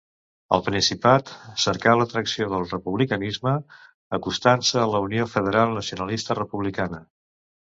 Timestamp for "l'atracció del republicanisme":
1.99-3.53